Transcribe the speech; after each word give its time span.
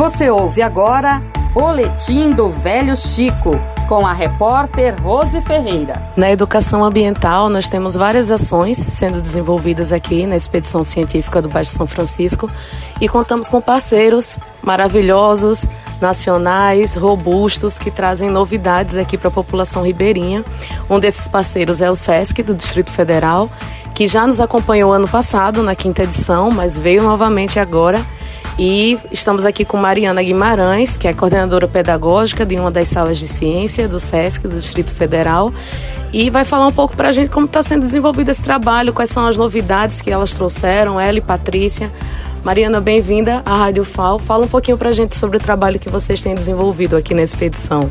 Você 0.00 0.30
ouve 0.30 0.62
agora 0.62 1.22
Boletim 1.52 2.32
do 2.32 2.48
Velho 2.48 2.96
Chico, 2.96 3.60
com 3.86 4.06
a 4.06 4.14
repórter 4.14 4.98
Rose 4.98 5.42
Ferreira. 5.42 6.10
Na 6.16 6.30
educação 6.30 6.82
ambiental, 6.82 7.50
nós 7.50 7.68
temos 7.68 7.96
várias 7.96 8.30
ações 8.30 8.78
sendo 8.78 9.20
desenvolvidas 9.20 9.92
aqui 9.92 10.24
na 10.24 10.36
Expedição 10.36 10.82
Científica 10.82 11.42
do 11.42 11.50
Baixo 11.50 11.72
São 11.72 11.86
Francisco 11.86 12.50
e 12.98 13.10
contamos 13.10 13.46
com 13.46 13.60
parceiros 13.60 14.38
maravilhosos, 14.62 15.66
nacionais, 16.00 16.94
robustos, 16.94 17.78
que 17.78 17.90
trazem 17.90 18.30
novidades 18.30 18.96
aqui 18.96 19.18
para 19.18 19.28
a 19.28 19.30
população 19.30 19.82
ribeirinha. 19.82 20.42
Um 20.88 20.98
desses 20.98 21.28
parceiros 21.28 21.82
é 21.82 21.90
o 21.90 21.94
SESC, 21.94 22.42
do 22.42 22.54
Distrito 22.54 22.90
Federal, 22.90 23.50
que 23.94 24.08
já 24.08 24.26
nos 24.26 24.40
acompanhou 24.40 24.94
ano 24.94 25.06
passado, 25.06 25.62
na 25.62 25.74
quinta 25.74 26.04
edição, 26.04 26.50
mas 26.50 26.78
veio 26.78 27.02
novamente 27.02 27.60
agora 27.60 28.02
e 28.58 28.98
estamos 29.10 29.44
aqui 29.44 29.64
com 29.64 29.76
Mariana 29.76 30.22
Guimarães, 30.22 30.96
que 30.96 31.08
é 31.08 31.14
coordenadora 31.14 31.66
pedagógica 31.66 32.44
de 32.44 32.56
uma 32.56 32.70
das 32.70 32.88
salas 32.88 33.18
de 33.18 33.26
ciência 33.26 33.88
do 33.88 33.98
SESC, 33.98 34.46
do 34.46 34.58
Distrito 34.58 34.94
Federal, 34.94 35.52
e 36.12 36.28
vai 36.30 36.44
falar 36.44 36.66
um 36.66 36.72
pouco 36.72 36.96
para 36.96 37.08
a 37.08 37.12
gente 37.12 37.30
como 37.30 37.46
está 37.46 37.62
sendo 37.62 37.82
desenvolvido 37.82 38.30
esse 38.30 38.42
trabalho, 38.42 38.92
quais 38.92 39.10
são 39.10 39.26
as 39.26 39.36
novidades 39.36 40.00
que 40.00 40.10
elas 40.10 40.32
trouxeram, 40.32 41.00
ela 41.00 41.18
e 41.18 41.20
Patrícia. 41.20 41.90
Mariana, 42.42 42.80
bem-vinda 42.80 43.42
à 43.44 43.56
Rádio 43.56 43.84
FAO. 43.84 44.18
Fala 44.18 44.44
um 44.44 44.48
pouquinho 44.48 44.78
para 44.78 44.88
a 44.88 44.92
gente 44.92 45.14
sobre 45.14 45.36
o 45.36 45.40
trabalho 45.40 45.78
que 45.78 45.88
vocês 45.88 46.20
têm 46.22 46.34
desenvolvido 46.34 46.96
aqui 46.96 47.14
na 47.14 47.22
expedição. 47.22 47.90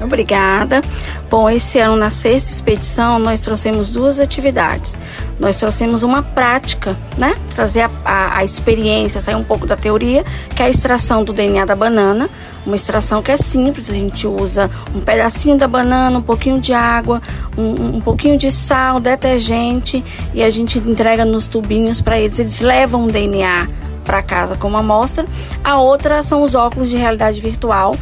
Obrigada. 0.00 0.80
Bom, 1.28 1.50
esse 1.50 1.78
ano 1.78 1.96
na 1.96 2.10
sexta 2.10 2.50
expedição 2.50 3.18
nós 3.18 3.40
trouxemos 3.40 3.90
duas 3.90 4.20
atividades. 4.20 4.96
Nós 5.40 5.58
trouxemos 5.58 6.02
uma 6.02 6.22
prática, 6.22 6.96
né? 7.18 7.36
Trazer 7.54 7.82
a, 7.82 7.90
a, 8.04 8.38
a, 8.38 8.44
experiência, 8.44 9.20
sair 9.20 9.34
um 9.34 9.42
pouco 9.42 9.66
da 9.66 9.76
teoria, 9.76 10.24
que 10.54 10.62
é 10.62 10.66
a 10.66 10.70
extração 10.70 11.24
do 11.24 11.32
DNA 11.32 11.64
da 11.64 11.74
banana. 11.74 12.28
Uma 12.64 12.76
extração 12.76 13.22
que 13.22 13.30
é 13.30 13.36
simples, 13.36 13.88
a 13.90 13.92
gente 13.92 14.26
usa 14.26 14.70
um 14.94 15.00
pedacinho 15.00 15.56
da 15.56 15.68
banana, 15.68 16.18
um 16.18 16.22
pouquinho 16.22 16.60
de 16.60 16.72
água, 16.72 17.22
um, 17.56 17.96
um 17.96 18.00
pouquinho 18.00 18.36
de 18.36 18.50
sal, 18.50 18.98
detergente 18.98 20.04
e 20.34 20.42
a 20.42 20.50
gente 20.50 20.78
entrega 20.78 21.24
nos 21.24 21.46
tubinhos 21.46 22.00
para 22.00 22.18
eles. 22.18 22.38
Eles 22.38 22.60
levam 22.60 23.04
o 23.04 23.10
DNA 23.10 23.68
para 24.04 24.22
casa 24.22 24.56
como 24.56 24.76
amostra. 24.76 25.26
A 25.62 25.78
outra 25.78 26.22
são 26.22 26.42
os 26.42 26.54
óculos 26.54 26.88
de 26.88 26.96
realidade 26.96 27.40
virtual 27.40 27.94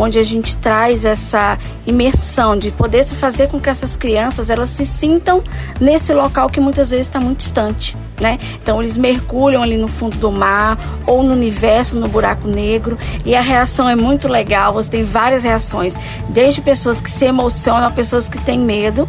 onde 0.00 0.18
a 0.18 0.22
gente 0.22 0.56
traz 0.56 1.04
essa 1.04 1.58
imersão 1.86 2.56
de 2.56 2.70
poder 2.70 3.04
fazer 3.04 3.48
com 3.48 3.60
que 3.60 3.68
essas 3.68 3.96
crianças 3.96 4.48
elas 4.48 4.70
se 4.70 4.86
sintam 4.86 5.42
nesse 5.78 6.12
local 6.14 6.48
que 6.48 6.58
muitas 6.58 6.90
vezes 6.90 7.06
está 7.06 7.20
muito 7.20 7.38
distante 7.38 7.96
né? 8.20 8.38
Então 8.62 8.80
eles 8.80 8.96
mergulham 8.96 9.62
ali 9.62 9.76
no 9.76 9.88
fundo 9.88 10.16
do 10.18 10.30
mar 10.30 10.78
ou 11.06 11.22
no 11.22 11.32
universo, 11.32 11.96
no 11.96 12.06
buraco 12.06 12.46
negro, 12.46 12.96
e 13.24 13.34
a 13.34 13.40
reação 13.40 13.88
é 13.88 13.96
muito 13.96 14.28
legal. 14.28 14.74
Você 14.74 14.90
tem 14.90 15.04
várias 15.04 15.42
reações, 15.42 15.96
desde 16.28 16.60
pessoas 16.60 17.00
que 17.00 17.10
se 17.10 17.24
emocionam 17.24 17.90
pessoas 17.90 18.28
que 18.28 18.38
têm 18.38 18.58
medo, 18.58 19.08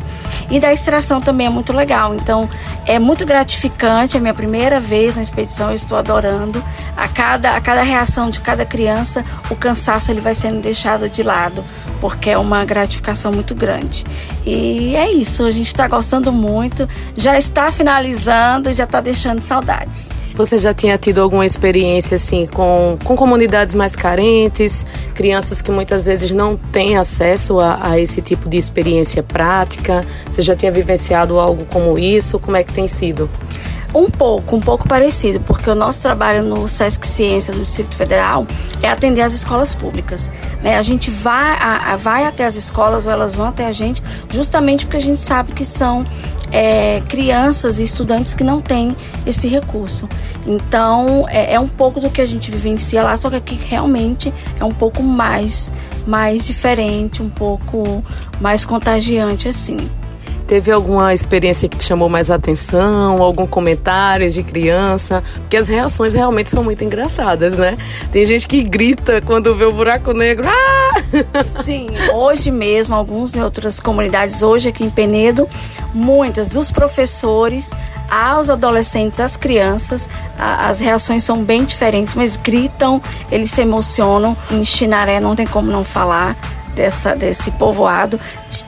e 0.50 0.59
da 0.59 0.73
extração 0.73 1.19
também 1.19 1.47
é 1.47 1.50
muito 1.50 1.73
legal. 1.73 2.16
Então 2.16 2.50
é 2.92 3.00
muito 3.00 3.25
gratificante. 3.25 4.17
É 4.17 4.20
minha 4.20 4.34
primeira 4.34 4.80
vez 4.80 5.16
na 5.16 5.22
expedição, 5.22 5.70
eu 5.70 5.75
estou 5.75 5.97
adorando. 5.97 6.64
A 6.95 7.08
cada, 7.08 7.56
a 7.56 7.61
cada 7.61 7.84
reação 7.84 8.30
de 8.30 8.42
cada 8.42 8.66
criança, 8.66 9.23
o 9.50 9.56
cansaço 9.56 10.11
ele 10.11 10.20
vai 10.20 10.36
sendo 10.36 10.61
deixado 10.61 11.09
de 11.09 11.23
lado 11.23 11.64
porque 12.02 12.31
é 12.31 12.38
uma 12.38 12.66
gratificação 12.66 13.31
muito 13.31 13.53
grande. 13.53 14.03
E 14.44 14.95
é 14.95 15.12
isso, 15.12 15.45
a 15.45 15.52
gente 15.52 15.67
está 15.67 15.88
gostando 15.88 16.31
muito, 16.31 16.89
já 17.16 17.38
está 17.38 17.72
finalizando, 17.72 18.73
já 18.73 18.86
está 18.86 19.00
deixando 19.00 19.42
saudades. 19.44 20.09
Você 20.42 20.58
já 20.58 20.73
tinha 20.73 20.97
tido 20.97 21.22
alguma 21.22 21.45
experiência 21.45 22.16
assim 22.16 22.47
com, 22.47 22.97
com 23.03 23.16
comunidades 23.16 23.75
mais 23.75 23.95
carentes, 23.95 24.84
crianças 25.14 25.61
que 25.61 25.70
muitas 25.70 26.06
vezes 26.06 26.31
não 26.31 26.58
têm 26.58 26.97
acesso 26.97 27.59
a, 27.59 27.92
a 27.92 28.00
esse 28.00 28.23
tipo 28.23 28.50
de 28.50 28.58
experiência 28.58 29.22
prática? 29.22 30.03
Você 30.31 30.42
já 30.42 30.56
tinha 30.56 30.72
vivenciado 30.72 31.40
algo 31.40 31.66
como 31.66 31.96
isso? 32.00 32.40
Como 32.40 32.57
é 32.57 32.63
que 32.63 32.74
tem 32.74 32.88
sido? 32.88 33.30
Um 33.94 34.09
pouco, 34.09 34.56
um 34.56 34.59
pouco 34.62 34.88
parecido, 34.88 35.41
porque 35.41 35.69
o 35.69 35.75
nosso 35.75 36.02
trabalho 36.02 36.44
no 36.44 36.66
Sesc 36.66 37.06
Ciência 37.06 37.53
do 37.53 37.62
Distrito 37.62 37.96
Federal 37.96 38.47
é 38.81 38.88
atender 38.88 39.22
as 39.22 39.34
escolas 39.34 39.75
públicas. 39.75 40.29
Né? 40.63 40.78
A 40.78 40.81
gente 40.81 41.12
vai, 41.12 41.57
a, 41.57 41.94
a, 41.94 41.96
vai 41.97 42.25
até 42.25 42.46
as 42.46 42.56
escolas 42.56 43.06
ou 43.06 43.12
elas 43.12 43.35
vão 43.35 43.47
até 43.47 43.68
a 43.68 43.72
gente 43.74 44.01
justamente 44.31 44.85
porque 44.85 44.97
a 44.97 45.01
gente 45.01 45.19
sabe 45.19 45.51
que 45.51 45.66
são 45.66 46.06
é, 46.51 47.01
crianças 47.09 47.80
e 47.80 47.84
estudantes 47.84 48.34
que 48.34 48.44
não 48.44 48.62
têm 48.62 48.96
esse 49.25 49.47
recurso. 49.47 50.07
Então 50.47 51.25
é, 51.28 51.56
é, 51.56 51.59
um 51.59 51.68
pouco 51.68 52.00
do 52.00 52.09
que 52.09 52.22
a 52.22 52.25
gente 52.25 52.50
vivencia 52.50 53.03
lá, 53.03 53.16
só 53.18 53.30
que 53.30 53.35
aqui 53.35 53.56
realmente 53.56 54.34
é 54.57 54.63
um 54.63 54.74
pouco 54.74 55.03
mais, 55.03 55.74
mais 56.07 56.47
diferente, 56.47 57.22
um 57.22 57.30
pouco 57.30 58.03
mais 58.40 58.63
contagiante 58.63 59.50
assim. 59.50 59.78
Teve 60.51 60.69
alguma 60.69 61.13
experiência 61.13 61.69
que 61.69 61.78
te 61.78 61.85
chamou 61.85 62.09
mais 62.09 62.29
atenção? 62.29 63.22
Algum 63.22 63.47
comentário 63.47 64.29
de 64.29 64.44
criança? 64.44 65.23
Porque 65.35 65.56
as 65.56 65.69
reações 65.69 66.13
realmente 66.13 66.50
são 66.50 66.62
muito 66.62 66.84
engraçadas, 66.84 67.57
né? 67.57 67.78
Tem 68.12 68.25
gente 68.25 68.50
que 68.50 68.62
grita 68.62 69.22
quando 69.22 69.56
vê 69.56 69.63
o 69.63 69.72
buraco 69.72 70.12
negro. 70.12 70.50
Ah! 70.50 70.91
Sim, 71.63 71.88
hoje 72.13 72.51
mesmo, 72.51 72.94
algumas 72.94 73.34
outras 73.38 73.79
comunidades, 73.79 74.41
hoje 74.41 74.67
aqui 74.67 74.84
em 74.84 74.89
Penedo, 74.89 75.47
muitas 75.94 76.50
dos 76.50 76.69
professores 76.69 77.72
aos 78.09 78.50
adolescentes, 78.50 79.22
às 79.22 79.38
crianças, 79.38 80.09
as 80.38 80.81
reações 80.81 81.23
são 81.23 81.41
bem 81.41 81.63
diferentes, 81.63 82.13
mas 82.13 82.35
gritam, 82.35 83.01
eles 83.31 83.51
se 83.51 83.62
emocionam. 83.62 84.35
Em 84.51 84.66
Chinaré 84.66 85.22
não 85.22 85.33
tem 85.33 85.47
como 85.47 85.72
não 85.72 85.85
falar 85.85 86.35
dessa, 86.76 87.16
desse 87.16 87.52
povoado. 87.52 88.20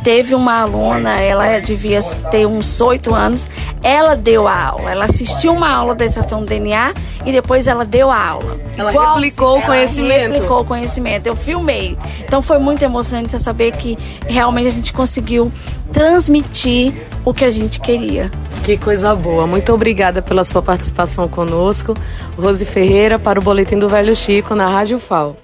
Teve 0.03 0.33
uma 0.35 0.61
aluna, 0.61 1.19
ela 1.19 1.59
devia 1.59 2.01
ter 2.31 2.45
uns 2.45 2.79
oito 2.81 3.13
anos, 3.13 3.49
ela 3.81 4.15
deu 4.15 4.47
a 4.47 4.65
aula. 4.67 4.91
Ela 4.91 5.05
assistiu 5.05 5.51
uma 5.53 5.69
aula 5.69 5.95
da 5.95 6.05
estação 6.05 6.41
do 6.41 6.45
DNA 6.45 6.93
e 7.25 7.31
depois 7.31 7.67
ela 7.67 7.85
deu 7.85 8.09
a 8.09 8.27
aula. 8.27 8.57
Ela 8.77 8.91
Igual, 8.91 9.15
replicou 9.15 9.59
o 9.59 9.61
conhecimento. 9.61 10.31
replicou 10.33 10.61
o 10.61 10.65
conhecimento. 10.65 11.27
Eu 11.27 11.35
filmei. 11.35 11.97
Então 12.19 12.41
foi 12.41 12.59
muito 12.59 12.81
emocionante 12.83 13.37
saber 13.39 13.71
que 13.71 13.97
realmente 14.27 14.67
a 14.67 14.71
gente 14.71 14.93
conseguiu 14.93 15.51
transmitir 15.91 16.93
o 17.23 17.33
que 17.33 17.45
a 17.45 17.51
gente 17.51 17.79
queria. 17.79 18.31
Que 18.63 18.77
coisa 18.77 19.13
boa. 19.13 19.45
Muito 19.45 19.73
obrigada 19.73 20.21
pela 20.21 20.43
sua 20.43 20.61
participação 20.61 21.27
conosco. 21.27 21.93
Rose 22.37 22.65
Ferreira 22.65 23.19
para 23.19 23.39
o 23.39 23.43
Boletim 23.43 23.77
do 23.77 23.89
Velho 23.89 24.15
Chico 24.15 24.55
na 24.55 24.67
Rádio 24.69 24.99
FAO. 24.99 25.42